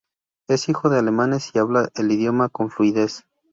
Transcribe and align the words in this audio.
Es 0.47 0.67
hijo 0.67 0.89
de 0.89 0.97
alemanes 0.97 1.51
y 1.53 1.59
habla 1.59 1.89
el 1.93 2.11
idioma 2.11 2.49
con 2.49 2.71
fluidez. 2.71 3.23